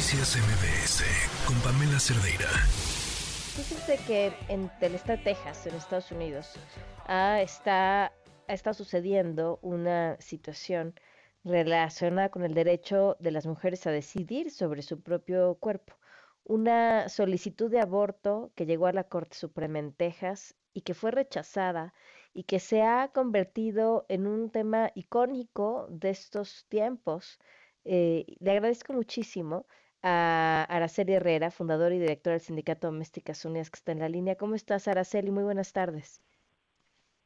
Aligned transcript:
Noticias 0.00 0.34
MBS 0.38 1.04
con 1.46 1.60
Pamela 1.60 2.00
Cerdeira. 2.00 2.48
Fíjense 3.54 3.98
que 4.06 4.32
en 4.48 4.70
el 4.80 5.22
Texas, 5.22 5.66
en 5.66 5.74
Estados 5.74 6.10
Unidos, 6.10 6.54
ah, 7.06 7.42
está, 7.42 8.10
estado 8.48 8.72
sucediendo 8.72 9.58
una 9.60 10.16
situación 10.18 10.94
relacionada 11.44 12.30
con 12.30 12.44
el 12.44 12.54
derecho 12.54 13.18
de 13.20 13.30
las 13.30 13.44
mujeres 13.44 13.86
a 13.86 13.90
decidir 13.90 14.50
sobre 14.50 14.80
su 14.80 15.02
propio 15.02 15.56
cuerpo. 15.56 15.98
Una 16.44 17.10
solicitud 17.10 17.70
de 17.70 17.80
aborto 17.80 18.52
que 18.54 18.64
llegó 18.64 18.86
a 18.86 18.94
la 18.94 19.04
Corte 19.04 19.36
Suprema 19.36 19.80
en 19.80 19.92
Texas 19.92 20.54
y 20.72 20.80
que 20.80 20.94
fue 20.94 21.10
rechazada 21.10 21.92
y 22.32 22.44
que 22.44 22.58
se 22.58 22.80
ha 22.80 23.08
convertido 23.08 24.06
en 24.08 24.26
un 24.26 24.48
tema 24.48 24.92
icónico 24.94 25.88
de 25.90 26.08
estos 26.08 26.64
tiempos. 26.70 27.38
Eh, 27.84 28.24
le 28.38 28.50
agradezco 28.52 28.94
muchísimo 28.94 29.66
a 30.02 30.64
Araceli 30.68 31.14
Herrera, 31.14 31.50
fundadora 31.50 31.94
y 31.94 31.98
directora 31.98 32.34
del 32.34 32.40
Sindicato 32.40 32.88
Domésticas 32.88 33.44
Unidas, 33.44 33.70
que 33.70 33.76
está 33.76 33.92
en 33.92 34.00
la 34.00 34.08
línea. 34.08 34.36
¿Cómo 34.36 34.54
estás, 34.54 34.88
Araceli? 34.88 35.30
Muy 35.30 35.44
buenas 35.44 35.72
tardes. 35.72 36.22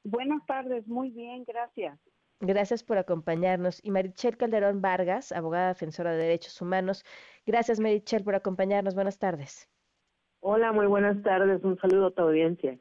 Buenas 0.03 0.45
tardes, 0.47 0.87
muy 0.87 1.11
bien, 1.11 1.45
gracias. 1.45 1.99
Gracias 2.41 2.83
por 2.83 2.99
acompañarnos. 2.99 3.81
Y 3.83 3.91
Marichel 3.91 4.37
Calderón 4.37 4.83
Vargas, 4.83 5.33
abogada 5.33 5.69
defensora 5.69 6.13
de 6.13 6.19
derechos 6.19 6.61
humanos. 6.61 7.05
Gracias, 7.47 7.81
Marichel, 7.81 8.23
por 8.23 8.35
acompañarnos. 8.35 8.95
Buenas 8.95 9.19
tardes. 9.19 9.69
Hola, 10.41 10.73
muy 10.73 10.87
buenas 10.87 11.23
tardes. 11.23 11.65
Un 11.65 11.79
saludo 11.79 12.09
a 12.09 12.11
tu 12.11 12.23
audiencia. 12.23 12.79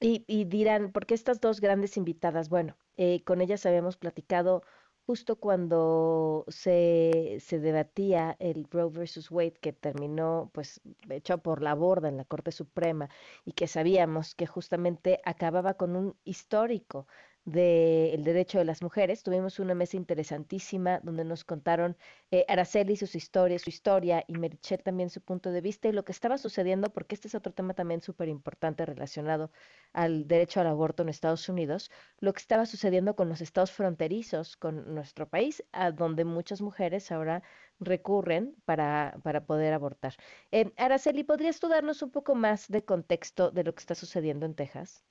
Y, 0.00 0.44
dirán, 0.46 0.90
¿por 0.90 1.06
qué 1.06 1.14
estas 1.14 1.40
dos 1.40 1.60
grandes 1.60 1.96
invitadas? 1.96 2.48
Bueno, 2.48 2.76
eh, 2.96 3.22
con 3.22 3.40
ellas 3.40 3.64
habíamos 3.66 3.96
platicado 3.96 4.62
justo 5.06 5.36
cuando 5.36 6.44
se, 6.48 7.38
se 7.40 7.58
debatía 7.60 8.36
el 8.40 8.66
Roe 8.70 8.90
versus 8.90 9.30
Wade 9.30 9.54
que 9.60 9.72
terminó 9.72 10.50
pues 10.54 10.80
hecho 11.10 11.38
por 11.38 11.62
la 11.62 11.74
borda 11.74 12.08
en 12.08 12.16
la 12.16 12.24
Corte 12.24 12.52
Suprema 12.52 13.08
y 13.44 13.52
que 13.52 13.66
sabíamos 13.66 14.34
que 14.34 14.46
justamente 14.46 15.20
acababa 15.24 15.74
con 15.74 15.96
un 15.96 16.16
histórico 16.24 17.06
del 17.44 18.22
derecho 18.24 18.58
de 18.58 18.64
las 18.64 18.82
mujeres. 18.82 19.22
Tuvimos 19.22 19.58
una 19.58 19.74
mesa 19.74 19.96
interesantísima 19.96 21.00
donde 21.02 21.24
nos 21.24 21.44
contaron 21.44 21.96
eh, 22.30 22.44
Araceli 22.48 22.96
sus 22.96 23.14
historias, 23.14 23.62
su 23.62 23.70
historia 23.70 24.24
y 24.28 24.34
Merichel 24.38 24.82
también 24.82 25.10
su 25.10 25.20
punto 25.22 25.50
de 25.50 25.60
vista 25.60 25.88
y 25.88 25.92
lo 25.92 26.04
que 26.04 26.12
estaba 26.12 26.38
sucediendo, 26.38 26.92
porque 26.92 27.14
este 27.14 27.28
es 27.28 27.34
otro 27.34 27.52
tema 27.52 27.74
también 27.74 28.00
súper 28.00 28.28
importante 28.28 28.86
relacionado 28.86 29.50
al 29.92 30.26
derecho 30.28 30.60
al 30.60 30.66
aborto 30.68 31.02
en 31.02 31.08
Estados 31.08 31.48
Unidos, 31.48 31.90
lo 32.18 32.32
que 32.32 32.40
estaba 32.40 32.66
sucediendo 32.66 33.16
con 33.16 33.28
los 33.28 33.40
estados 33.40 33.72
fronterizos, 33.72 34.56
con 34.56 34.94
nuestro 34.94 35.28
país, 35.28 35.64
a 35.72 35.90
donde 35.92 36.24
muchas 36.24 36.60
mujeres 36.62 37.10
ahora 37.12 37.42
recurren 37.80 38.54
para, 38.64 39.18
para 39.22 39.44
poder 39.46 39.72
abortar. 39.74 40.14
Eh, 40.50 40.72
Araceli, 40.76 41.24
¿podrías 41.24 41.58
tú 41.60 41.68
darnos 41.68 42.02
un 42.02 42.10
poco 42.10 42.34
más 42.34 42.68
de 42.68 42.84
contexto 42.84 43.50
de 43.50 43.64
lo 43.64 43.74
que 43.74 43.80
está 43.80 43.94
sucediendo 43.94 44.46
en 44.46 44.54
Texas? 44.54 45.04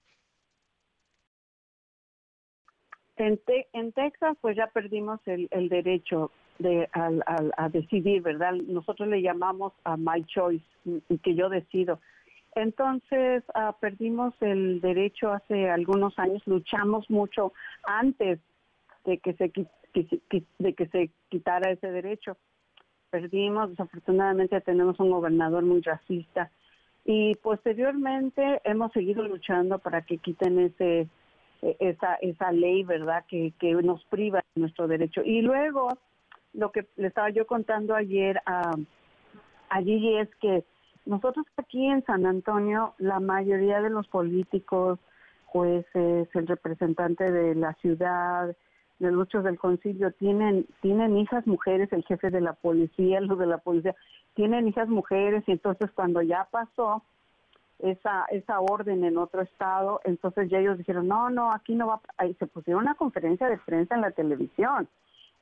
En, 3.21 3.91
Texas, 3.91 4.35
pues 4.41 4.57
ya 4.57 4.67
perdimos 4.67 5.19
el, 5.27 5.69
derecho 5.69 6.31
de 6.57 6.89
a 6.93 7.69
decidir, 7.69 8.23
¿verdad? 8.23 8.53
Nosotros 8.53 9.07
le 9.09 9.21
llamamos 9.21 9.73
a 9.83 9.95
my 9.95 10.23
choice, 10.25 10.65
y 10.85 11.17
que 11.19 11.35
yo 11.35 11.49
decido. 11.49 11.99
Entonces, 12.55 13.43
ah, 13.53 13.75
perdimos 13.79 14.33
el 14.41 14.81
derecho 14.81 15.31
hace 15.31 15.69
algunos 15.69 16.17
años, 16.17 16.41
luchamos 16.47 17.09
mucho 17.09 17.53
antes 17.83 18.39
de 19.05 19.19
que 19.19 19.33
se, 19.33 19.51
de 20.59 20.73
que 20.73 20.87
se 20.87 21.11
quitara 21.29 21.71
ese 21.71 21.91
derecho. 21.91 22.37
Perdimos, 23.11 23.69
desafortunadamente 23.69 24.59
tenemos 24.61 24.99
un 24.99 25.11
gobernador 25.11 25.63
muy 25.63 25.81
racista 25.81 26.49
y 27.05 27.35
posteriormente 27.35 28.61
hemos 28.63 28.91
seguido 28.93 29.23
luchando 29.23 29.79
para 29.79 30.01
que 30.01 30.17
quiten 30.17 30.59
ese 30.59 31.07
esa, 31.61 32.15
esa 32.15 32.51
ley, 32.51 32.83
¿verdad?, 32.83 33.25
que, 33.27 33.53
que 33.59 33.73
nos 33.73 34.03
priva 34.05 34.43
de 34.55 34.61
nuestro 34.61 34.87
derecho. 34.87 35.21
Y 35.23 35.41
luego, 35.41 35.89
lo 36.53 36.71
que 36.71 36.87
le 36.97 37.07
estaba 37.07 37.29
yo 37.29 37.45
contando 37.45 37.95
ayer 37.95 38.41
a, 38.45 38.71
allí 39.69 40.17
es 40.17 40.29
que 40.41 40.63
nosotros 41.05 41.45
aquí 41.57 41.87
en 41.87 42.03
San 42.05 42.25
Antonio, 42.25 42.93
la 42.97 43.19
mayoría 43.19 43.81
de 43.81 43.89
los 43.89 44.07
políticos, 44.07 44.99
jueces, 45.45 46.29
el 46.33 46.47
representante 46.47 47.31
de 47.31 47.55
la 47.55 47.73
ciudad, 47.75 48.55
de 48.99 49.11
muchos 49.11 49.43
del 49.43 49.57
concilio, 49.57 50.11
tienen, 50.11 50.67
tienen 50.81 51.17
hijas 51.17 51.45
mujeres, 51.47 51.91
el 51.91 52.05
jefe 52.05 52.29
de 52.29 52.41
la 52.41 52.53
policía, 52.53 53.19
los 53.19 53.39
de 53.39 53.47
la 53.47 53.57
policía, 53.57 53.95
tienen 54.35 54.67
hijas 54.67 54.87
mujeres 54.87 55.43
y 55.47 55.51
entonces 55.51 55.89
cuando 55.91 56.21
ya 56.21 56.47
pasó, 56.51 57.03
esa, 57.83 58.25
esa 58.25 58.59
orden 58.59 59.03
en 59.03 59.17
otro 59.17 59.41
estado, 59.41 60.01
entonces 60.03 60.49
ya 60.49 60.59
ellos 60.59 60.77
dijeron, 60.77 61.07
no, 61.07 61.29
no, 61.29 61.51
aquí 61.51 61.75
no 61.75 61.87
va, 61.87 62.01
ahí 62.17 62.33
se 62.35 62.47
pusieron 62.47 62.83
una 62.83 62.95
conferencia 62.95 63.47
de 63.47 63.57
prensa 63.57 63.95
en 63.95 64.01
la 64.01 64.11
televisión, 64.11 64.87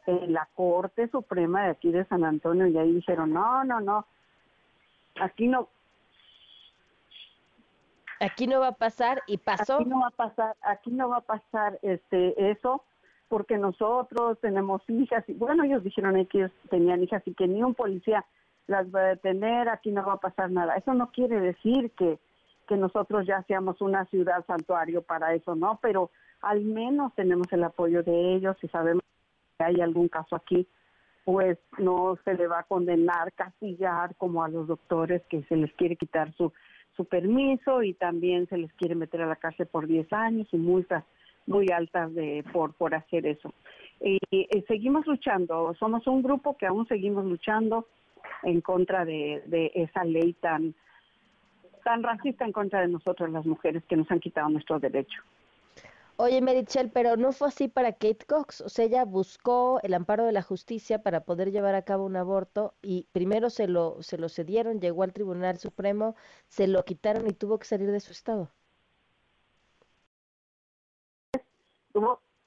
en 0.05 0.33
la 0.33 0.47
Corte 0.55 1.07
Suprema 1.09 1.63
de 1.63 1.71
aquí 1.71 1.91
de 1.91 2.05
San 2.05 2.23
Antonio, 2.23 2.67
y 2.67 2.77
ahí 2.77 2.93
dijeron, 2.93 3.33
no, 3.33 3.63
no, 3.63 3.79
no, 3.79 4.05
aquí 5.19 5.47
no. 5.47 5.67
Aquí 8.21 8.47
no 8.47 8.59
va 8.59 8.69
a 8.69 8.73
pasar 8.73 9.21
y 9.27 9.37
pasó. 9.37 9.75
Aquí 9.75 9.85
no 9.85 10.01
va 10.01 10.07
a 10.07 10.11
pasar, 10.11 10.55
aquí 10.61 10.91
no 10.91 11.09
va 11.09 11.17
a 11.17 11.21
pasar 11.21 11.79
este 11.81 12.51
eso 12.51 12.83
porque 13.29 13.57
nosotros 13.57 14.39
tenemos 14.41 14.81
hijas 14.89 15.23
y 15.29 15.33
bueno, 15.33 15.63
ellos 15.63 15.83
dijeron 15.83 16.25
que 16.25 16.39
ellos 16.39 16.51
tenían 16.69 17.01
hijas 17.03 17.21
y 17.25 17.33
que 17.33 17.47
ni 17.47 17.63
un 17.63 17.75
policía 17.75 18.25
las 18.67 18.93
va 18.93 19.01
a 19.01 19.07
detener, 19.07 19.69
aquí 19.69 19.91
no 19.91 20.05
va 20.05 20.13
a 20.13 20.19
pasar 20.19 20.51
nada. 20.51 20.75
Eso 20.75 20.93
no 20.93 21.11
quiere 21.11 21.39
decir 21.39 21.91
que 21.91 22.19
que 22.69 22.77
nosotros 22.77 23.25
ya 23.25 23.41
seamos 23.47 23.81
una 23.81 24.05
ciudad 24.05 24.45
santuario 24.45 25.01
para 25.01 25.33
eso, 25.33 25.55
¿no? 25.55 25.79
Pero 25.81 26.11
al 26.41 26.61
menos 26.61 27.13
tenemos 27.15 27.51
el 27.51 27.63
apoyo 27.63 28.03
de 28.03 28.35
ellos 28.35 28.55
y 28.61 28.67
sabemos 28.67 29.03
que 29.57 29.65
hay 29.65 29.81
algún 29.81 30.07
caso 30.07 30.35
aquí, 30.35 30.67
pues 31.25 31.57
no 31.79 32.15
se 32.23 32.35
le 32.35 32.45
va 32.47 32.59
a 32.59 32.63
condenar, 32.63 33.33
castigar 33.33 34.15
como 34.17 34.43
a 34.43 34.49
los 34.49 34.67
doctores 34.67 35.23
que 35.29 35.41
se 35.45 35.55
les 35.55 35.73
quiere 35.73 35.95
quitar 35.95 36.31
su, 36.33 36.53
su 36.95 37.05
permiso 37.05 37.81
y 37.81 37.95
también 37.95 38.47
se 38.49 38.57
les 38.57 38.71
quiere 38.73 38.93
meter 38.93 39.23
a 39.23 39.25
la 39.25 39.35
cárcel 39.35 39.65
por 39.65 39.87
10 39.87 40.13
años 40.13 40.47
y 40.51 40.57
multas 40.57 41.03
muy 41.47 41.65
altas 41.73 42.13
de 42.13 42.45
por 42.53 42.73
por 42.73 42.93
hacer 42.93 43.25
eso. 43.25 43.51
Y, 43.99 44.19
seguimos 44.67 45.07
luchando, 45.07 45.73
somos 45.79 46.05
un 46.05 46.21
grupo 46.21 46.55
que 46.55 46.67
aún 46.67 46.87
seguimos 46.87 47.25
luchando 47.25 47.87
en 48.43 48.61
contra 48.61 49.05
de, 49.05 49.41
de 49.47 49.71
esa 49.73 50.03
ley 50.03 50.33
tan 50.33 50.75
tan 51.89 52.03
racista 52.03 52.45
en 52.45 52.51
contra 52.51 52.81
de 52.81 52.87
nosotros 52.87 53.31
las 53.31 53.47
mujeres 53.47 53.83
que 53.85 53.97
nos 53.97 54.11
han 54.11 54.19
quitado 54.19 54.47
nuestro 54.47 54.79
derecho. 54.79 55.23
Oye, 56.17 56.39
Merichel, 56.39 56.91
pero 56.91 57.17
no 57.17 57.31
fue 57.31 57.47
así 57.47 57.67
para 57.67 57.93
Kate 57.93 58.27
Cox. 58.27 58.61
O 58.61 58.69
sea, 58.69 58.85
ella 58.85 59.05
buscó 59.05 59.79
el 59.81 59.95
amparo 59.95 60.23
de 60.25 60.31
la 60.31 60.43
justicia 60.43 61.01
para 61.01 61.21
poder 61.21 61.49
llevar 61.49 61.73
a 61.73 61.81
cabo 61.81 62.05
un 62.05 62.15
aborto 62.15 62.75
y 62.83 63.07
primero 63.11 63.49
se 63.49 63.67
lo, 63.67 64.03
se 64.03 64.19
lo 64.19 64.29
cedieron, 64.29 64.79
llegó 64.79 65.01
al 65.01 65.13
Tribunal 65.13 65.57
Supremo, 65.57 66.15
se 66.47 66.67
lo 66.67 66.85
quitaron 66.85 67.25
y 67.25 67.33
tuvo 67.33 67.57
que 67.57 67.65
salir 67.65 67.89
de 67.89 67.99
su 67.99 68.11
estado. 68.11 68.51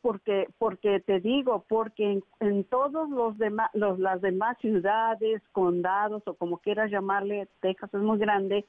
Porque, 0.02 0.46
porque 0.56 1.00
te 1.00 1.18
digo, 1.18 1.64
porque 1.68 2.20
en, 2.38 2.64
todos 2.64 3.10
los 3.10 3.36
demás, 3.38 3.70
los, 3.72 3.98
las 3.98 4.20
demás 4.20 4.56
ciudades, 4.60 5.42
condados 5.50 6.22
o 6.26 6.34
como 6.34 6.58
quieras 6.58 6.92
llamarle, 6.92 7.48
Texas 7.60 7.92
es 7.92 8.00
muy 8.00 8.18
grande, 8.18 8.66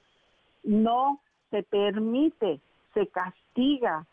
no 0.64 1.20
se 1.52 1.64
permite, 1.64 2.60
se 2.94 3.08
castiga 3.08 4.06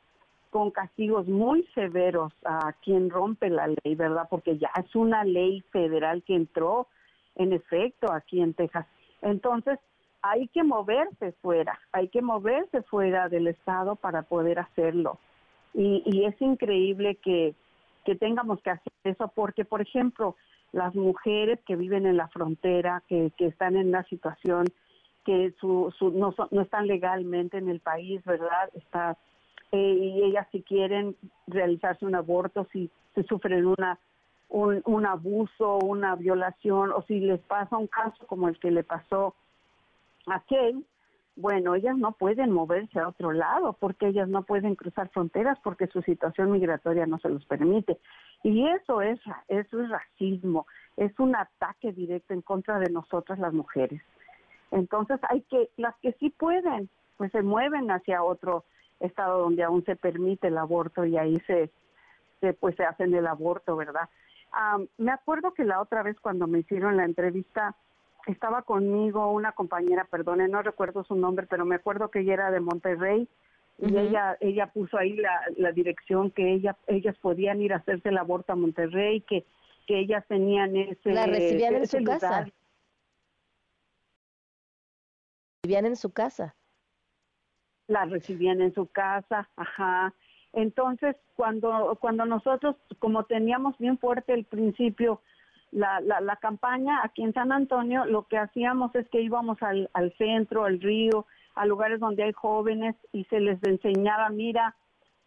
con 0.50 0.70
castigos 0.70 1.26
muy 1.28 1.64
severos 1.74 2.32
a 2.44 2.72
quien 2.82 3.08
rompe 3.08 3.48
la 3.48 3.68
ley, 3.68 3.94
¿verdad? 3.94 4.26
Porque 4.28 4.58
ya 4.58 4.70
es 4.78 4.94
una 4.96 5.24
ley 5.24 5.62
federal 5.70 6.22
que 6.24 6.34
entró 6.34 6.88
en 7.36 7.52
efecto 7.52 8.12
aquí 8.12 8.42
en 8.42 8.54
Texas. 8.54 8.86
Entonces, 9.22 9.78
hay 10.22 10.48
que 10.48 10.62
moverse 10.62 11.32
fuera, 11.40 11.78
hay 11.92 12.08
que 12.08 12.20
moverse 12.20 12.82
fuera 12.82 13.28
del 13.28 13.46
Estado 13.46 13.96
para 13.96 14.22
poder 14.22 14.58
hacerlo. 14.58 15.18
Y, 15.72 16.24
es 16.24 16.40
increíble 16.42 17.14
que, 17.16 17.54
que 18.04 18.16
tengamos 18.16 18.60
que 18.60 18.70
hacer 18.70 18.92
eso 19.04 19.30
porque, 19.34 19.64
por 19.64 19.80
ejemplo, 19.80 20.34
las 20.72 20.94
mujeres 20.94 21.60
que 21.64 21.76
viven 21.76 22.06
en 22.06 22.16
la 22.16 22.28
frontera, 22.28 23.02
que, 23.08 23.32
que 23.38 23.46
están 23.46 23.76
en 23.76 23.88
una 23.88 24.02
situación 24.04 24.66
que 25.24 25.52
su, 25.60 25.92
su, 25.98 26.10
no, 26.10 26.34
no 26.50 26.60
están 26.62 26.86
legalmente 26.86 27.58
en 27.58 27.68
el 27.68 27.80
país, 27.80 28.22
¿verdad? 28.24 28.70
Está, 28.74 29.16
eh, 29.72 29.98
y 30.00 30.22
ellas 30.24 30.46
si 30.50 30.62
quieren 30.62 31.16
realizarse 31.46 32.04
un 32.04 32.14
aborto, 32.14 32.66
si, 32.72 32.90
si 33.14 33.22
sufren 33.24 33.66
una 33.66 33.98
un, 34.50 34.82
un 34.84 35.06
abuso, 35.06 35.78
una 35.78 36.16
violación, 36.16 36.90
o 36.90 37.02
si 37.02 37.20
les 37.20 37.40
pasa 37.40 37.76
un 37.76 37.86
caso 37.86 38.26
como 38.26 38.48
el 38.48 38.58
que 38.58 38.70
le 38.70 38.82
pasó 38.82 39.34
a 40.26 40.40
Kay, 40.40 40.84
bueno, 41.36 41.74
ellas 41.74 41.96
no 41.96 42.12
pueden 42.12 42.50
moverse 42.50 42.98
a 42.98 43.08
otro 43.08 43.32
lado 43.32 43.72
porque 43.74 44.08
ellas 44.08 44.28
no 44.28 44.42
pueden 44.42 44.74
cruzar 44.74 45.08
fronteras 45.08 45.58
porque 45.62 45.86
su 45.86 46.02
situación 46.02 46.50
migratoria 46.50 47.06
no 47.06 47.18
se 47.18 47.30
los 47.30 47.44
permite. 47.46 47.98
Y 48.42 48.66
eso 48.66 49.00
es, 49.00 49.20
eso 49.48 49.80
es 49.80 49.88
racismo, 49.88 50.66
es 50.96 51.18
un 51.18 51.36
ataque 51.36 51.92
directo 51.92 52.34
en 52.34 52.42
contra 52.42 52.78
de 52.78 52.90
nosotras 52.90 53.38
las 53.38 53.54
mujeres. 53.54 54.02
Entonces 54.70 55.18
hay 55.28 55.42
que, 55.42 55.70
las 55.76 55.96
que 55.96 56.12
sí 56.14 56.30
pueden, 56.30 56.88
pues 57.16 57.32
se 57.32 57.42
mueven 57.42 57.90
hacia 57.90 58.22
otro 58.22 58.64
estado 59.00 59.40
donde 59.40 59.62
aún 59.62 59.84
se 59.84 59.96
permite 59.96 60.48
el 60.48 60.58
aborto 60.58 61.04
y 61.04 61.16
ahí 61.16 61.38
se, 61.46 61.70
se 62.40 62.52
pues 62.52 62.76
se 62.76 62.84
hacen 62.84 63.14
el 63.14 63.26
aborto, 63.26 63.76
¿verdad? 63.76 64.08
me 64.98 65.12
acuerdo 65.12 65.54
que 65.54 65.64
la 65.64 65.80
otra 65.80 66.02
vez 66.02 66.18
cuando 66.20 66.48
me 66.48 66.58
hicieron 66.58 66.96
la 66.96 67.04
entrevista 67.04 67.76
estaba 68.26 68.62
conmigo 68.62 69.30
una 69.30 69.52
compañera, 69.52 70.08
perdone, 70.10 70.48
no 70.48 70.60
recuerdo 70.60 71.04
su 71.04 71.14
nombre, 71.14 71.46
pero 71.48 71.64
me 71.64 71.76
acuerdo 71.76 72.10
que 72.10 72.20
ella 72.20 72.34
era 72.34 72.50
de 72.50 72.58
Monterrey 72.58 73.28
y 73.78 73.96
ella 73.96 74.36
ella 74.40 74.66
puso 74.66 74.98
ahí 74.98 75.14
la, 75.14 75.40
la 75.56 75.70
dirección 75.70 76.32
que 76.32 76.52
ella 76.52 76.76
ellas 76.88 77.16
podían 77.22 77.62
ir 77.62 77.72
a 77.72 77.76
hacerse 77.76 78.08
el 78.08 78.18
aborto 78.18 78.52
a 78.52 78.56
Monterrey, 78.56 79.20
que 79.20 79.44
que 79.86 79.98
ellas 79.98 80.24
tenían 80.28 80.76
ese 80.76 81.12
la 81.12 81.26
recibían 81.26 81.74
en 81.74 81.86
su 81.86 82.04
casa. 82.04 82.46
Recibían 85.70 85.86
en 85.86 85.96
su 85.96 86.12
casa. 86.12 86.56
La 87.86 88.04
recibían 88.04 88.60
en 88.60 88.74
su 88.74 88.86
casa, 88.86 89.48
ajá. 89.54 90.12
Entonces, 90.52 91.14
cuando 91.36 91.96
cuando 92.00 92.24
nosotros 92.24 92.74
como 92.98 93.24
teníamos 93.24 93.78
bien 93.78 93.96
fuerte 93.96 94.32
el 94.34 94.44
principio 94.44 95.20
la, 95.70 96.00
la, 96.00 96.20
la 96.20 96.34
campaña 96.36 97.00
aquí 97.04 97.22
en 97.22 97.32
San 97.34 97.52
Antonio, 97.52 98.04
lo 98.04 98.26
que 98.26 98.36
hacíamos 98.36 98.92
es 98.96 99.08
que 99.10 99.20
íbamos 99.20 99.62
al, 99.62 99.88
al 99.92 100.12
centro, 100.18 100.64
al 100.64 100.80
río, 100.80 101.26
a 101.54 101.66
lugares 101.66 102.00
donde 102.00 102.24
hay 102.24 102.32
jóvenes 102.32 102.96
y 103.12 103.22
se 103.26 103.38
les 103.38 103.62
enseñaba, 103.62 104.28
mira, 104.30 104.74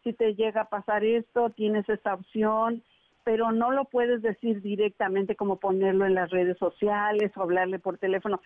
si 0.04 0.12
te 0.12 0.36
llega 0.36 0.62
a 0.62 0.69
pasar 0.69 1.06
esto, 1.06 1.51
tienes 1.51 1.88
esta 1.88 2.16
opción, 2.16 2.84
pero 3.24 3.54
no 3.54 3.72
lo 3.72 3.86
puedes 3.86 4.22
decir 4.22 4.62
directamente 4.62 5.38
como 5.38 5.57
ponerlo 5.57 6.06
en 6.06 6.16
las 6.16 6.30
redes 6.31 6.57
sociales 6.57 7.31
o 7.38 7.42
hablarle 7.42 7.80
por 7.80 7.98
teléfono, 7.98 8.42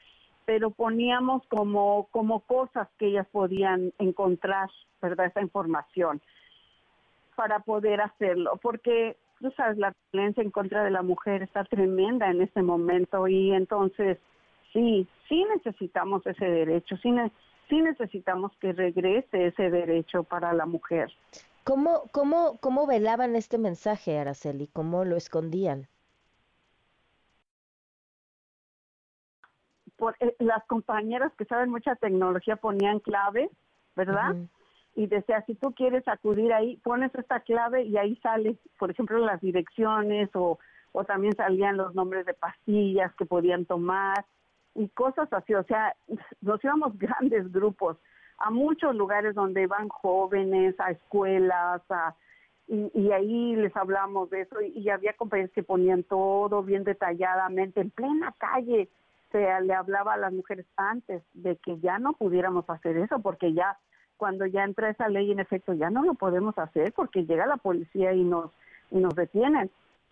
pero 0.47 0.71
poníamos 0.71 1.45
como, 1.47 2.07
como 2.09 2.39
cosas 2.39 2.88
que 2.97 3.07
ellas 3.07 3.27
podían 3.33 3.91
encontrar, 3.99 4.69
¿verdad? 5.01 5.25
Esa 5.25 5.41
información 5.41 6.21
para 7.35 7.59
poder 7.59 7.99
hacerlo, 7.99 8.57
porque 8.61 9.17
tú 9.41 9.51
sabes, 9.57 9.77
la 9.77 9.94
violencia 10.13 10.41
en 10.41 10.49
contra 10.49 10.85
de 10.85 10.89
la 10.89 11.01
mujer 11.01 11.44
está 11.44 11.65
tremenda 11.65 12.31
en 12.31 12.41
este 12.41 12.61
momento 12.61 13.27
y 13.27 13.51
entonces 13.51 14.19
sí, 14.71 15.05
sí 15.27 15.45
necesitamos 15.53 16.25
ese 16.25 16.45
derecho, 16.45 16.95
sí, 17.03 17.13
sí 17.67 17.81
necesitamos 17.81 18.53
que 18.61 18.71
regrese 18.71 19.47
ese 19.47 19.69
derecho 19.69 20.23
para 20.23 20.53
la 20.53 20.65
mujer. 20.65 21.11
¿Cómo, 21.65 22.03
cómo, 22.13 22.57
cómo 22.61 22.88
velaban 22.88 23.35
este 23.35 23.57
mensaje, 23.57 24.17
Araceli? 24.17 24.67
¿Cómo 24.67 25.03
lo 25.03 25.17
escondían? 25.17 25.89
Por, 29.97 30.15
eh, 30.19 30.35
las 30.39 30.63
compañeras 30.65 31.31
que 31.38 31.45
saben 31.45 31.69
mucha 31.69 31.95
tecnología 31.95 32.55
ponían 32.55 32.99
claves, 32.99 33.49
¿verdad? 33.95 34.35
Y 34.95 35.07
decía, 35.07 35.44
si 35.45 35.55
tú 35.55 35.73
quieres 35.73 36.07
acudir 36.07 36.53
ahí, 36.53 36.77
pones 36.77 37.13
esta 37.15 37.39
clave 37.41 37.83
y 37.83 37.97
ahí 37.97 38.15
sale, 38.17 38.57
por 38.79 38.91
ejemplo, 38.91 39.17
las 39.19 39.41
direcciones 39.41 40.29
o, 40.33 40.59
o 40.91 41.03
también 41.03 41.35
salían 41.35 41.77
los 41.77 41.94
nombres 41.94 42.25
de 42.25 42.33
pastillas 42.33 43.13
que 43.15 43.25
podían 43.25 43.65
tomar 43.65 44.25
y 44.75 44.89
cosas 44.89 45.31
así, 45.33 45.53
o 45.55 45.63
sea, 45.63 45.95
nos 46.41 46.63
íbamos 46.63 46.97
grandes 46.97 47.51
grupos 47.51 47.97
a 48.38 48.51
muchos 48.51 48.95
lugares 48.95 49.33
donde 49.35 49.65
van 49.67 49.89
jóvenes, 49.89 50.79
a 50.79 50.91
escuelas, 50.91 51.81
a, 51.89 52.15
y, 52.67 53.11
ahí 53.11 53.55
les 53.55 53.75
hablamos 53.75 54.29
de 54.29 54.41
eso 54.41 54.61
y, 54.61 54.89
había 54.89 55.13
compañeros 55.13 55.51
que 55.53 55.63
ponían 55.63 56.03
todo 56.03 56.61
bien 56.63 56.83
detalladamente 56.83 57.81
en 57.81 57.89
plena 57.89 58.33
calle. 58.38 58.89
Se 59.31 59.39
le 59.62 59.74
hablaba 59.74 60.13
a 60.13 60.18
las 60.18 60.33
mujeres 60.33 60.65
antes 60.75 61.24
de 61.33 61.57
que 61.57 61.79
ya 61.79 62.00
no 62.00 62.13
pudiéramos 62.13 62.69
hacer 62.69 62.97
eso 62.97 63.19
porque 63.19 63.53
ya 63.53 63.77
cuando 64.15 64.45
ya 64.45 64.63
entra 64.63 64.89
esa 64.89 65.09
ley 65.09 65.31
en 65.31 65.39
efecto 65.39 65.74
ya 65.74 65.89
no 65.89 66.03
lo 66.03 66.15
podemos 66.15 66.57
hacer 66.57 66.94
porque 66.94 67.25
llega 67.25 67.45
la 67.45 67.57
policía 67.57 68.13
y 68.13 68.24
nos 68.24 68.51
y 68.89 68.97
nos 69.00 69.15
detienen. 69.15 69.69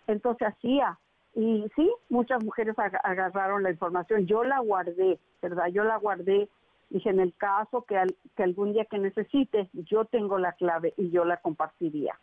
Entonces 0.07 0.47
hacía 0.49 0.99
y 1.35 1.65
sí, 1.75 1.91
muchas 2.09 2.43
mujeres 2.43 2.75
agarraron 2.77 3.63
la 3.63 3.71
información. 3.71 4.25
Yo 4.25 4.43
la 4.45 4.59
guardé, 4.59 5.19
¿verdad? 5.41 5.67
Yo 5.67 5.83
la 5.83 5.97
guardé. 5.97 6.47
Dije, 6.89 7.09
en 7.09 7.19
el 7.19 7.33
caso 7.35 7.81
que, 7.81 8.01
que 8.37 8.43
algún 8.43 8.71
día 8.71 8.85
que 8.85 8.97
necesite, 8.97 9.69
yo 9.73 10.05
tengo 10.05 10.37
la 10.37 10.53
clave 10.53 10.93
y 10.95 11.09
yo 11.09 11.25
la 11.25 11.37
compartiría. 11.37 12.17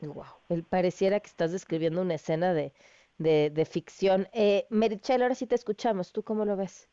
Wow, 0.00 0.62
pareciera 0.68 1.18
que 1.18 1.28
estás 1.28 1.50
describiendo 1.52 2.02
una 2.02 2.14
escena 2.14 2.52
de, 2.52 2.72
de, 3.18 3.50
de 3.50 3.64
ficción. 3.64 4.26
Eh, 4.32 4.66
Merichel, 4.70 5.22
ahora 5.22 5.34
sí 5.34 5.46
te 5.46 5.54
escuchamos. 5.54 6.12
¿Tú 6.12 6.22
cómo 6.22 6.44
lo 6.44 6.56
ves? 6.56 6.88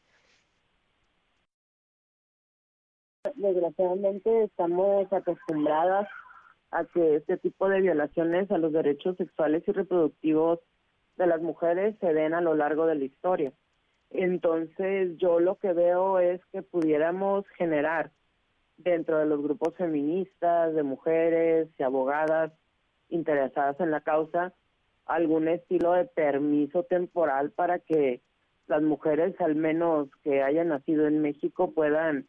Desgraciadamente 3.35 4.43
estamos 4.43 5.11
acostumbradas 5.11 6.07
a 6.71 6.85
que 6.85 7.15
este 7.15 7.37
tipo 7.37 7.69
de 7.69 7.81
violaciones 7.81 8.51
a 8.51 8.57
los 8.57 8.73
derechos 8.73 9.17
sexuales 9.17 9.63
y 9.67 9.71
reproductivos 9.71 10.59
de 11.17 11.27
las 11.27 11.41
mujeres 11.41 11.95
se 11.99 12.13
den 12.13 12.33
a 12.33 12.41
lo 12.41 12.55
largo 12.55 12.85
de 12.85 12.95
la 12.95 13.05
historia. 13.05 13.53
Entonces 14.09 15.17
yo 15.17 15.39
lo 15.39 15.55
que 15.55 15.73
veo 15.73 16.19
es 16.19 16.41
que 16.51 16.61
pudiéramos 16.61 17.47
generar 17.57 18.11
dentro 18.77 19.17
de 19.17 19.25
los 19.25 19.41
grupos 19.41 19.75
feministas, 19.75 20.73
de 20.73 20.83
mujeres 20.83 21.69
y 21.77 21.83
abogadas 21.83 22.51
interesadas 23.09 23.79
en 23.79 23.91
la 23.91 24.01
causa, 24.01 24.53
algún 25.05 25.47
estilo 25.47 25.93
de 25.93 26.05
permiso 26.05 26.83
temporal 26.83 27.51
para 27.51 27.79
que 27.79 28.21
las 28.67 28.81
mujeres, 28.81 29.39
al 29.39 29.55
menos 29.55 30.09
que 30.23 30.41
hayan 30.41 30.69
nacido 30.69 31.07
en 31.07 31.21
México, 31.21 31.71
puedan 31.71 32.27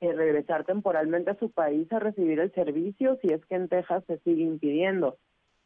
eh, 0.00 0.12
regresar 0.12 0.64
temporalmente 0.64 1.30
a 1.30 1.38
su 1.38 1.50
país 1.50 1.92
a 1.92 1.98
recibir 1.98 2.40
el 2.40 2.52
servicio 2.52 3.18
si 3.20 3.28
es 3.28 3.44
que 3.46 3.54
en 3.54 3.68
Texas 3.68 4.04
se 4.06 4.18
sigue 4.18 4.42
impidiendo 4.42 5.18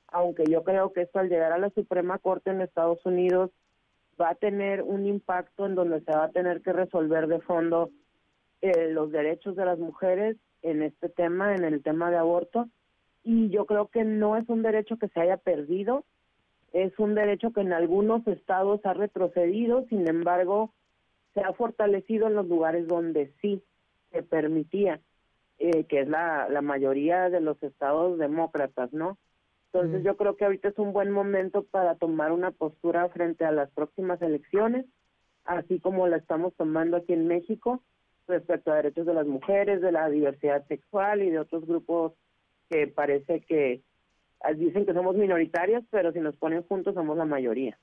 aunque 0.09 0.45
yo 0.49 0.63
creo 0.65 0.93
que 0.93 1.03
esto 1.03 1.19
al 1.19 1.29
llegar 1.29 1.53
a 1.53 1.59
la 1.59 1.71
Suprema 1.71 2.19
Corte 2.19 2.51
en 2.51 2.61
Estados 2.61 3.05
Unidos 3.05 3.51
va 4.21 4.31
a 4.31 4.35
tener 4.35 4.83
un 4.83 5.07
impacto 5.07 5.67
en 5.67 5.75
donde 5.75 6.01
se 6.01 6.13
va 6.13 6.25
a 6.25 6.31
tener 6.31 6.63
que 6.63 6.73
resolver 6.73 7.27
de 7.27 7.41
fondo 7.41 7.91
eh, 8.63 8.91
los 8.91 9.11
derechos 9.11 9.57
de 9.57 9.65
las 9.67 9.79
mujeres 9.79 10.37
en 10.63 10.83
este 10.83 11.09
tema, 11.09 11.55
en 11.55 11.65
el 11.65 11.83
tema 11.83 12.11
de 12.11 12.17
aborto. 12.17 12.69
Y 13.23 13.51
yo 13.51 13.67
creo 13.67 13.89
que 13.89 14.05
no 14.05 14.37
es 14.37 14.49
un 14.49 14.63
derecho 14.63 14.97
que 14.97 15.09
se 15.09 15.21
haya 15.21 15.37
perdido, 15.37 16.05
es 16.73 16.99
un 16.99 17.15
derecho 17.15 17.53
que 17.53 17.61
en 17.61 17.73
algunos 17.73 18.27
estados 18.27 18.81
ha 18.85 18.95
retrocedido, 18.95 19.87
sin 19.89 20.09
embargo, 20.09 20.73
se 21.35 21.41
ha 21.41 21.53
fortalecido 21.53 22.27
en 22.27 22.35
los 22.35 22.47
lugares 22.47 22.87
donde 22.87 23.33
sí 23.41 23.63
se 24.11 24.23
permitía, 24.23 25.01
eh, 25.59 25.85
que 25.85 26.01
es 26.01 26.09
la, 26.09 26.49
la 26.49 26.63
mayoría 26.63 27.31
de 27.31 27.41
los 27.41 27.63
estados 27.63 28.19
demócratas, 28.19 28.93
¿no? 28.93 29.19
Entonces 29.73 30.05
yo 30.05 30.17
creo 30.17 30.37
que 30.37 30.47
ahorita 30.47 30.69
es 30.69 30.79
un 30.79 30.95
buen 30.95 31.11
momento 31.11 31.65
para 31.65 31.97
tomar 31.97 32.33
una 32.33 32.51
postura 32.51 33.09
frente 33.11 33.45
a 33.45 33.53
las 33.53 33.71
próximas 33.71 34.21
elecciones, 34.23 34.87
así 35.45 35.81
como 35.81 36.07
la 36.09 36.17
estamos 36.17 36.55
tomando 36.55 36.97
aquí 36.97 37.13
en 37.13 37.27
México 37.27 37.83
respecto 38.27 38.73
a 38.73 38.77
derechos 38.77 39.07
de 39.07 39.15
las 39.15 39.27
mujeres, 39.27 39.83
de 39.83 39.93
la 39.93 40.09
diversidad 40.09 40.67
sexual 40.67 41.23
y 41.23 41.31
de 41.31 41.41
otros 41.41 41.67
grupos 41.67 42.15
que 42.71 42.87
parece 42.87 43.43
que 43.43 43.83
dicen 44.55 44.87
que 44.87 44.95
somos 44.95 45.17
minoritarios, 45.17 45.85
pero 45.91 46.13
si 46.13 46.21
nos 46.21 46.37
ponen 46.37 46.63
juntos 46.63 46.95
somos 46.95 47.17
la 47.17 47.25
mayoría. 47.25 47.79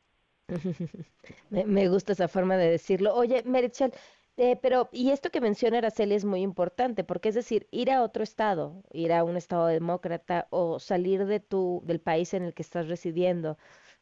me, 1.49 1.87
gusta 1.87 2.13
esa 2.13 2.27
forma 2.27 2.57
de 2.57 2.69
decirlo. 2.71 3.13
Oye, 3.15 3.43
Merichel, 3.45 3.93
eh, 4.37 4.57
pero, 4.61 4.89
y 4.91 5.11
esto 5.11 5.29
que 5.29 5.41
menciona 5.41 5.77
Araceli 5.77 6.15
es 6.15 6.25
muy 6.25 6.41
importante, 6.41 7.03
porque 7.03 7.29
es 7.29 7.35
decir, 7.35 7.67
ir 7.71 7.91
a 7.91 8.03
otro 8.03 8.23
estado, 8.23 8.83
ir 8.91 9.13
a 9.13 9.23
un 9.23 9.37
estado 9.37 9.67
demócrata 9.67 10.47
o 10.49 10.79
salir 10.79 11.25
de 11.25 11.39
tu, 11.39 11.81
del 11.85 11.99
país 12.01 12.33
en 12.33 12.43
el 12.43 12.53
que 12.53 12.63
estás 12.63 12.87
residiendo 12.87 13.57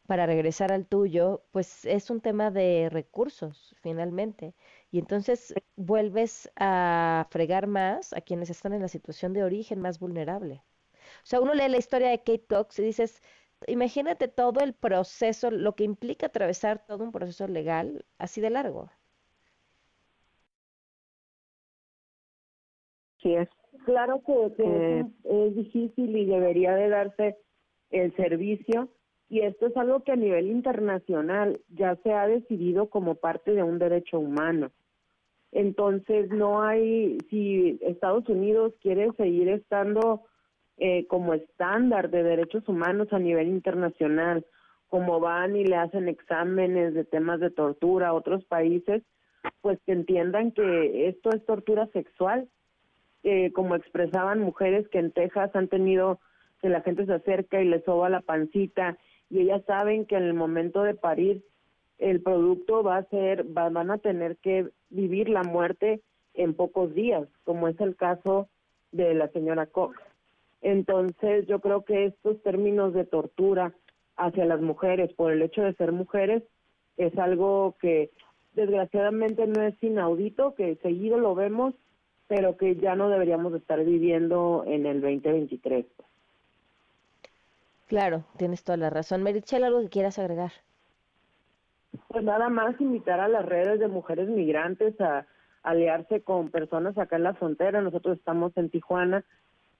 para 0.07 0.25
regresar 0.25 0.71
al 0.71 0.87
tuyo, 0.87 1.43
pues 1.51 1.85
es 1.85 2.09
un 2.09 2.21
tema 2.21 2.51
de 2.51 2.89
recursos, 2.91 3.75
finalmente. 3.81 4.53
Y 4.91 4.99
entonces 4.99 5.53
vuelves 5.75 6.51
a 6.55 7.27
fregar 7.29 7.67
más 7.67 8.13
a 8.13 8.21
quienes 8.21 8.49
están 8.49 8.73
en 8.73 8.81
la 8.81 8.87
situación 8.87 9.33
de 9.33 9.43
origen 9.43 9.79
más 9.79 9.99
vulnerable. 9.99 10.63
O 11.23 11.25
sea, 11.25 11.41
uno 11.41 11.53
lee 11.53 11.69
la 11.69 11.77
historia 11.77 12.09
de 12.09 12.19
Kate 12.19 12.45
Cox 12.47 12.79
y 12.79 12.83
dices, 12.83 13.21
imagínate 13.67 14.27
todo 14.27 14.61
el 14.61 14.73
proceso, 14.73 15.51
lo 15.51 15.75
que 15.75 15.83
implica 15.83 16.27
atravesar 16.27 16.85
todo 16.85 17.03
un 17.03 17.11
proceso 17.11 17.47
legal 17.47 18.05
así 18.17 18.41
de 18.41 18.49
largo. 18.49 18.89
Sí, 23.21 23.35
es. 23.35 23.49
Claro 23.85 24.21
que, 24.25 24.33
eh, 24.63 25.05
es, 25.23 25.55
difícil 25.55 26.15
y 26.15 26.25
debería 26.25 26.75
de 26.75 26.89
darse 26.89 27.37
el 27.89 28.15
servicio 28.15 28.89
y 29.29 29.41
esto 29.41 29.67
es 29.67 29.77
algo 29.77 30.03
que 30.03 30.11
a 30.11 30.17
nivel 30.17 30.47
internacional 30.47 31.61
ya 31.69 31.95
se 32.03 32.11
ha 32.13 32.27
decidido 32.27 32.89
como 32.89 33.15
parte 33.15 33.53
de 33.53 33.63
un 33.63 33.79
derecho 33.79 34.19
humano. 34.19 34.71
Entonces 35.51 36.29
no 36.29 36.61
hay, 36.61 37.17
si 37.29 37.79
Estados 37.81 38.27
Unidos 38.29 38.73
quiere 38.81 39.11
seguir 39.13 39.47
estando 39.49 40.23
eh, 40.83 41.05
como 41.05 41.35
estándar 41.35 42.09
de 42.09 42.23
derechos 42.23 42.67
humanos 42.67 43.07
a 43.11 43.19
nivel 43.19 43.49
internacional 43.49 44.43
como 44.89 45.19
van 45.19 45.55
y 45.55 45.63
le 45.63 45.75
hacen 45.75 46.07
exámenes 46.07 46.95
de 46.95 47.03
temas 47.03 47.39
de 47.39 47.51
tortura 47.51 48.07
a 48.07 48.13
otros 48.15 48.43
países, 48.45 49.03
pues 49.61 49.77
que 49.85 49.91
entiendan 49.91 50.51
que 50.51 51.07
esto 51.07 51.29
es 51.29 51.45
tortura 51.45 51.85
sexual, 51.93 52.49
eh, 53.21 53.51
como 53.51 53.75
expresaban 53.75 54.39
mujeres 54.39 54.87
que 54.87 54.97
en 54.97 55.11
Texas 55.11 55.51
han 55.53 55.67
tenido 55.67 56.19
que 56.63 56.69
la 56.69 56.81
gente 56.81 57.05
se 57.05 57.13
acerca 57.13 57.61
y 57.61 57.65
les 57.65 57.85
soba 57.85 58.09
la 58.09 58.21
pancita 58.21 58.97
y 59.29 59.41
ellas 59.41 59.61
saben 59.67 60.07
que 60.07 60.15
en 60.15 60.23
el 60.23 60.33
momento 60.33 60.81
de 60.81 60.95
parir 60.95 61.43
el 61.99 62.23
producto 62.23 62.81
va 62.81 62.97
a 62.97 63.05
ser, 63.09 63.43
van 63.43 63.91
a 63.91 63.99
tener 63.99 64.37
que 64.37 64.67
vivir 64.89 65.29
la 65.29 65.43
muerte 65.43 66.01
en 66.33 66.55
pocos 66.55 66.95
días, 66.95 67.27
como 67.43 67.67
es 67.67 67.79
el 67.79 67.95
caso 67.95 68.49
de 68.91 69.13
la 69.13 69.27
señora 69.27 69.67
Cox. 69.67 70.10
Entonces, 70.61 71.47
yo 71.47 71.59
creo 71.59 71.83
que 71.83 72.05
estos 72.05 72.41
términos 72.43 72.93
de 72.93 73.05
tortura 73.05 73.73
hacia 74.15 74.45
las 74.45 74.61
mujeres 74.61 75.11
por 75.13 75.31
el 75.31 75.41
hecho 75.41 75.63
de 75.63 75.73
ser 75.73 75.91
mujeres 75.91 76.43
es 76.97 77.17
algo 77.17 77.75
que 77.79 78.11
desgraciadamente 78.53 79.47
no 79.47 79.63
es 79.63 79.81
inaudito, 79.81 80.53
que 80.55 80.75
seguido 80.77 81.17
lo 81.17 81.33
vemos, 81.33 81.73
pero 82.27 82.57
que 82.57 82.75
ya 82.75 82.95
no 82.95 83.09
deberíamos 83.09 83.53
estar 83.53 83.83
viviendo 83.83 84.63
en 84.67 84.85
el 84.85 85.01
2023. 85.01 85.85
Claro, 87.87 88.23
tienes 88.37 88.63
toda 88.63 88.77
la 88.77 88.89
razón. 88.89 89.23
Merichel, 89.23 89.63
¿algo 89.63 89.81
que 89.81 89.89
quieras 89.89 90.19
agregar? 90.19 90.51
Pues 92.07 92.23
nada 92.23 92.49
más 92.49 92.79
invitar 92.79 93.19
a 93.19 93.27
las 93.27 93.45
redes 93.45 93.79
de 93.79 93.87
mujeres 93.87 94.29
migrantes 94.29 94.99
a 95.01 95.25
aliarse 95.63 96.21
con 96.21 96.49
personas 96.49 96.97
acá 96.97 97.17
en 97.17 97.23
la 97.23 97.33
frontera. 97.33 97.81
Nosotros 97.81 98.17
estamos 98.17 98.55
en 98.55 98.69
Tijuana 98.69 99.25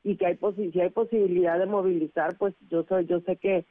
y 0.03 0.15
que 0.15 0.25
hay 0.25 0.39
si 0.72 0.81
hay 0.81 0.89
posibilidad 0.89 1.60
de 1.60 1.65
movilizar, 1.65 2.38
pues 2.38 2.53
yo 2.70 2.84
soy 2.84 3.05
yo 3.05 3.22
sé 3.22 3.38
que 3.38 3.65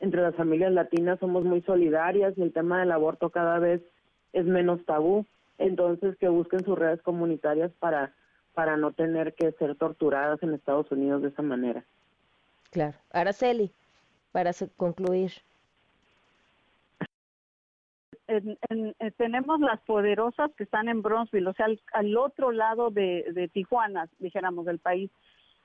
entre 0.00 0.22
las 0.22 0.34
familias 0.34 0.72
latinas 0.72 1.18
somos 1.20 1.44
muy 1.44 1.62
solidarias 1.62 2.34
y 2.36 2.42
el 2.42 2.52
tema 2.52 2.80
del 2.80 2.92
aborto 2.92 3.30
cada 3.30 3.58
vez 3.58 3.82
es 4.32 4.44
menos 4.44 4.84
tabú, 4.84 5.26
entonces 5.58 6.16
que 6.16 6.28
busquen 6.28 6.64
sus 6.64 6.78
redes 6.78 7.02
comunitarias 7.02 7.70
para 7.78 8.12
para 8.54 8.76
no 8.76 8.92
tener 8.92 9.34
que 9.34 9.52
ser 9.52 9.74
torturadas 9.74 10.42
en 10.42 10.54
Estados 10.54 10.90
Unidos 10.92 11.22
de 11.22 11.28
esa 11.28 11.42
manera. 11.42 11.84
Claro. 12.70 12.96
Araceli, 13.10 13.70
para 14.32 14.52
concluir. 14.76 15.32
Eh, 18.26 18.56
tenemos 19.16 19.60
las 19.60 19.80
poderosas 19.82 20.50
que 20.56 20.64
están 20.64 20.88
en 20.88 21.02
Bronzeville, 21.02 21.48
o 21.48 21.52
sea, 21.52 21.66
al, 21.92 22.16
otro 22.16 22.52
lado 22.52 22.90
de, 22.90 23.26
de, 23.32 23.48
Tijuana, 23.48 24.08
dijéramos, 24.18 24.64
del 24.64 24.78
país. 24.78 25.10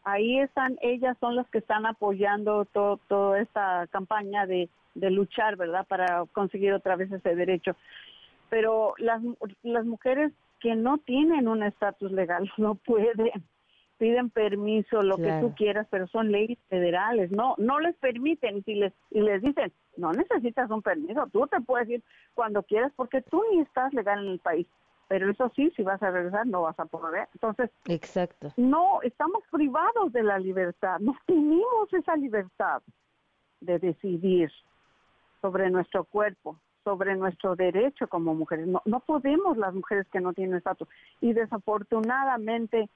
Ahí 0.04 0.40
están, 0.40 0.78
ellas 0.82 1.18
son 1.20 1.36
las 1.36 1.48
que 1.50 1.60
están 1.60 1.86
apoyando 1.86 2.66
toda 2.66 3.40
esta 3.40 3.88
campaña 3.88 4.46
de, 4.46 4.70
de 4.96 5.12
luchar, 5.12 5.56
¿verdad?, 5.56 5.86
para 5.88 6.26
conseguir 6.34 6.74
otra 6.74 6.96
vez 6.96 7.12
ese 7.12 7.36
derecho. 7.36 7.76
Pero 8.50 8.94
las, 8.98 9.22
las 9.64 9.86
mujeres 9.86 10.32
que 10.60 10.76
no 10.76 10.98
tienen 10.98 11.48
un 11.48 11.64
estatus 11.64 12.12
legal 12.12 12.50
no 12.58 12.76
pueden 12.76 13.32
piden 13.98 14.30
permiso, 14.30 15.04
lo 15.04 15.18
que 15.18 15.30
tú 15.42 15.54
quieras, 15.56 15.86
pero 15.92 16.08
son 16.08 16.32
leyes 16.32 16.58
federales, 16.70 17.32
no 17.32 17.56
no 17.58 17.82
les 17.82 17.94
permiten 17.98 18.64
y 18.66 18.76
les 18.76 18.94
y 19.12 19.20
les 19.20 19.42
dicen, 19.42 19.74
no 19.98 20.14
necesitas 20.14 20.72
un 20.72 20.82
permiso, 20.82 21.28
tú 21.34 21.46
te 21.48 21.60
puedes 21.60 21.90
ir 21.90 22.02
cuando 22.34 22.64
quieras 22.64 22.94
porque 22.96 23.22
tú 23.22 23.44
ni 23.52 23.60
estás 23.60 23.94
legal 23.94 24.26
en 24.26 24.32
el 24.32 24.40
país. 24.40 24.66
Pero 25.10 25.30
eso 25.30 25.52
sí, 25.56 25.70
si 25.76 25.84
vas 25.84 26.02
a 26.02 26.12
regresar 26.12 26.48
no 26.48 26.62
vas 26.62 26.80
a 26.80 26.86
poder. 26.86 27.28
Entonces, 27.34 27.70
Exacto. 27.88 28.54
No, 28.56 29.02
estamos 29.02 29.44
privados 29.52 30.14
de 30.14 30.24
la 30.24 30.40
libertad, 30.40 31.00
no 31.00 31.18
tenemos 31.26 31.92
esa 31.92 32.16
libertad 32.16 32.82
de 33.60 33.80
decidir 33.80 34.50
sobre 35.42 35.70
nuestro 35.70 36.06
cuerpo, 36.06 36.58
sobre 36.86 37.16
nuestro 37.18 37.58
derecho 37.58 38.08
como 38.08 38.34
mujeres. 38.34 38.68
No, 38.68 38.82
no 38.86 39.02
podemos 39.02 39.58
las 39.58 39.74
mujeres 39.74 40.08
que 40.12 40.22
no 40.22 40.32
tienen 40.32 40.56
estatus. 40.56 40.88
Y 41.20 41.34
desafortunadamente 41.34 42.90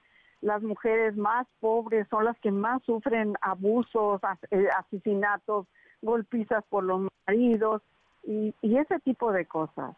las 0.44 0.62
mujeres 0.62 1.16
más 1.16 1.46
pobres 1.58 2.06
son 2.08 2.26
las 2.26 2.38
que 2.40 2.50
más 2.50 2.82
sufren 2.84 3.34
abusos, 3.40 4.20
eh, 4.50 4.68
asesinatos, 4.76 5.66
golpizas 6.02 6.62
por 6.68 6.84
los 6.84 7.08
maridos 7.26 7.82
y, 8.24 8.54
ese 8.62 9.00
tipo 9.00 9.32
de 9.32 9.46
cosas. 9.46 9.96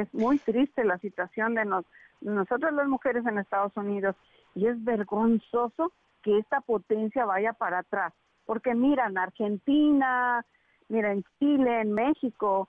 Es 0.00 0.12
muy 0.14 0.38
triste 0.38 0.84
la 0.84 0.98
situación 0.98 1.54
de, 1.54 1.64
nos, 1.64 1.84
nosotros 2.20 2.72
las 2.72 2.88
mujeres 2.88 3.24
en 3.26 3.38
Estados 3.38 3.76
Unidos 3.76 4.16
y 4.54 4.66
es 4.66 4.82
vergonzoso 4.84 5.92
que 6.22 6.38
esta 6.38 6.60
potencia 6.60 7.24
vaya 7.24 7.52
para 7.52 7.78
atrás. 7.78 8.12
Porque 8.46 8.74
mira, 8.74 9.06
en 9.06 9.18
Argentina, 9.18 10.44
mira, 10.88 11.12
en 11.12 11.24
Chile, 11.38 11.80
en 11.82 11.92
México, 11.92 12.68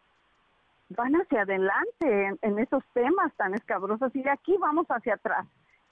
van 0.89 1.13
hacia 1.13 1.43
adelante 1.43 2.37
en 2.41 2.59
esos 2.59 2.83
temas 2.93 3.33
tan 3.35 3.53
escabrosos 3.53 4.15
y 4.15 4.23
de 4.23 4.31
aquí 4.31 4.57
vamos 4.57 4.87
hacia 4.87 5.13
atrás 5.15 5.45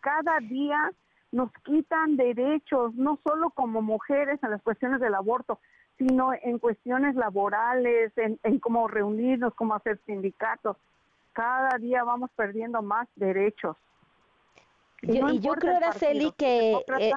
cada 0.08 0.40
día 0.40 0.92
nos 1.32 1.52
quitan 1.66 2.16
derechos, 2.16 2.96
no 2.96 3.20
solo 3.28 3.50
como 3.50 3.82
mujeres 3.82 4.42
en 4.42 4.52
las 4.52 4.62
cuestiones 4.62 5.02
del 5.02 5.16
aborto, 5.16 5.60
sino 5.98 6.32
en 6.42 6.60
cuestiones 6.60 7.16
laborales, 7.16 8.14
en, 8.16 8.60
cómo 8.60 8.88
reunirnos, 8.88 9.54
cómo 9.56 9.76
hacer 9.76 10.00
sindicatos. 10.06 10.78
Cada 11.38 11.78
día 11.78 12.04
vamos 12.04 12.32
perdiendo 12.36 12.82
más 12.82 13.08
derechos. 13.14 13.78
Y, 15.04 15.40
yo, 15.40 15.54
creo, 15.54 15.78
Araceli, 15.78 16.32
que 16.32 16.74
eh, 17.00 17.14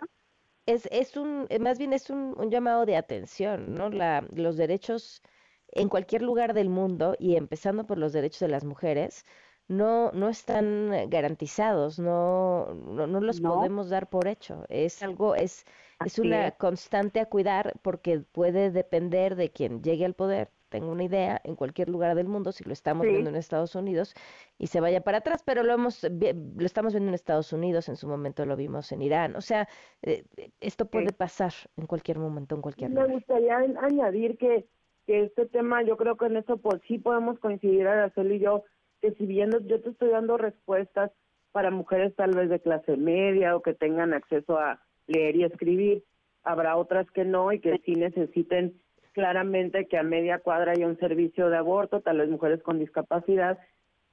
es, 0.67 0.87
es 0.93 1.17
un, 1.17 1.49
más 1.59 1.79
bien 1.79 1.95
es 1.95 2.11
un, 2.11 2.35
un, 2.37 2.51
llamado 2.51 2.85
de 2.85 2.99
atención, 2.99 3.75
¿no? 3.75 3.89
La, 3.89 4.23
los 4.35 4.59
derechos 4.59 5.23
en 5.69 5.89
cualquier 5.89 6.21
lugar 6.21 6.53
del 6.53 6.69
mundo 6.69 7.17
y 7.19 7.37
empezando 7.37 7.87
por 7.87 7.97
los 7.97 8.13
derechos 8.13 8.41
de 8.41 8.49
las 8.49 8.63
mujeres, 8.63 9.25
no, 9.69 10.13
no 10.13 10.29
están 10.29 11.09
garantizados, 11.09 11.99
no, 11.99 12.75
no, 12.75 13.07
no 13.07 13.21
los 13.23 13.41
podemos 13.41 13.89
dar 13.89 14.11
por 14.11 14.29
hecho. 14.29 14.67
Es 14.69 15.03
algo, 15.03 15.35
es, 15.35 15.65
es 16.05 16.19
una 16.19 16.51
constante 16.51 17.21
a 17.21 17.27
cuidar 17.27 17.73
porque 17.81 18.21
puede 18.21 18.71
depender 18.71 19.35
de 19.35 19.51
quien 19.51 19.83
llegue 19.83 20.05
al 20.05 20.13
poder. 20.13 20.51
Tengo 20.71 20.93
una 20.93 21.05
idea 21.05 21.41
en 21.45 21.57
cualquier 21.57 21.89
lugar 21.91 22.15
del 22.15 22.29
mundo, 22.29 22.53
si 22.53 22.65
lo 22.65 22.73
estamos 22.73 23.07
viendo 23.07 23.29
en 23.29 23.37
Estados 23.37 23.75
Unidos, 23.75 24.15
y 24.57 24.69
se 24.69 24.81
vaya 24.81 25.03
para 25.03 25.19
atrás, 25.19 25.43
pero 25.45 25.63
lo, 25.65 25.75
hemos, 25.75 26.03
lo 26.05 26.65
estamos 26.65 26.95
viendo 26.95 27.09
en 27.09 27.15
Estados 27.15 27.53
Unidos, 27.53 27.89
en 27.89 27.97
su 27.97 28.09
momento 28.09 28.47
lo 28.47 28.57
vimos 28.57 28.91
en 28.93 29.03
Irán. 29.03 29.37
O 29.37 29.41
sea, 29.41 29.69
eh, 30.03 30.25
esto 30.61 30.87
puede 30.87 31.13
pasar 31.13 31.53
en 31.77 31.87
cualquier 31.87 32.19
momento, 32.19 32.55
en 32.55 32.63
cualquier 32.63 32.91
lugar. 32.91 33.09
Me 33.09 33.15
gustaría 33.15 33.59
añadir 33.59 34.39
que, 34.39 34.67
que 35.07 35.25
este 35.25 35.47
tema, 35.47 35.83
yo 35.83 35.97
creo 35.97 36.17
que 36.17 36.27
en 36.27 36.37
eso 36.37 36.57
por 36.59 36.81
sí 36.87 36.99
podemos 36.99 37.39
coincidir, 37.41 37.87
Araceli 37.89 38.37
y 38.37 38.41
yo, 38.41 38.65
que 39.03 39.11
si 39.13 39.27
bien 39.27 39.51
yo 39.67 39.81
te 39.81 39.91
estoy 39.91 40.11
dando 40.11 40.37
respuestas 40.37 41.11
para 41.51 41.73
mujeres 41.73 42.15
tal 42.15 42.31
vez 42.37 42.49
de 42.49 42.61
clase 42.61 42.97
media 42.97 43.57
o 43.57 43.63
que 43.63 43.75
tengan 43.75 44.15
acceso 44.15 44.57
a 44.57 44.81
leer 45.09 45.35
y 45.35 45.45
escribir, 45.45 46.05
habrá 46.45 46.77
otras 46.77 47.11
que 47.11 47.25
no 47.25 47.53
y 47.53 47.61
que 47.61 47.79
sí 47.85 47.97
necesiten 47.97 48.81
claramente 49.13 49.87
que 49.87 49.99
a 49.99 50.03
media 50.03 50.39
cuadra 50.39 50.73
haya 50.73 50.87
un 50.87 50.99
servicio 50.99 51.51
de 51.51 51.57
aborto, 51.57 52.01
tal 52.01 52.19
vez 52.19 52.29
mujeres 52.29 52.63
con 52.63 52.79
discapacidad. 52.79 53.59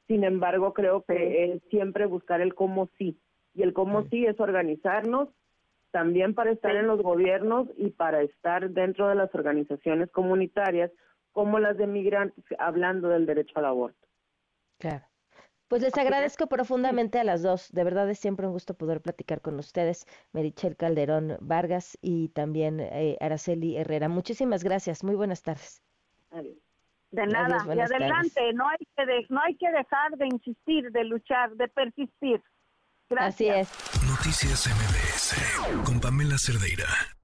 Sin 0.08 0.24
embargo, 0.24 0.74
creo 0.74 1.04
que 1.04 1.46
es 1.46 1.62
siempre 1.70 2.06
buscar 2.06 2.42
el 2.42 2.56
cómo 2.56 2.90
sí. 2.98 3.20
Y 3.54 3.64
el 3.64 3.74
cómo 3.74 4.04
sí 4.10 4.26
es 4.26 4.40
organizarnos 4.40 5.30
también 5.92 6.34
para 6.34 6.52
estar 6.52 6.76
en 6.76 6.88
los 6.88 7.02
gobiernos 7.02 7.68
y 7.78 7.90
para 7.90 8.22
estar 8.22 8.70
dentro 8.70 9.08
de 9.10 9.16
las 9.16 9.34
organizaciones 9.34 10.12
comunitarias 10.12 10.92
como 11.32 11.60
las 11.60 11.78
de 11.78 11.88
migrantes 11.88 12.44
hablando 12.60 13.10
del 13.10 13.26
derecho 13.26 13.54
al 13.60 13.66
aborto. 13.66 14.08
Claro. 14.80 15.06
Pues 15.68 15.82
les 15.82 15.98
agradezco 15.98 16.48
profundamente 16.48 17.20
a 17.20 17.24
las 17.24 17.44
dos. 17.44 17.72
De 17.72 17.84
verdad 17.84 18.10
es 18.10 18.20
siempre 18.20 18.48
un 18.48 18.54
gusto 18.54 18.74
poder 18.74 19.02
platicar 19.02 19.42
con 19.42 19.60
ustedes, 19.60 20.06
Merichel 20.32 20.78
Calderón 20.78 21.38
Vargas 21.42 21.98
y 22.02 22.30
también 22.30 22.80
eh, 22.80 23.18
Araceli 23.20 23.76
Herrera. 23.76 24.08
Muchísimas 24.08 24.64
gracias. 24.64 25.04
Muy 25.04 25.16
buenas 25.16 25.42
tardes. 25.44 25.82
De 27.12 27.26
nada. 27.26 27.64
y 27.76 27.80
adelante. 27.80 28.54
No 28.54 28.68
hay 28.68 28.78
que 28.78 29.26
no 29.30 29.42
hay 29.42 29.56
que 29.58 29.72
dejar 29.72 30.18
de 30.18 30.28
insistir, 30.28 30.92
de 30.92 31.04
luchar, 31.04 31.52
de 31.56 31.68
persistir. 31.68 32.42
Gracias. 33.10 33.72
Así 33.72 34.00
es. 34.00 34.10
Noticias 34.10 34.68
MBS 34.68 35.86
con 35.86 36.00
Pamela 36.00 36.38
Cerdeira. 36.38 37.17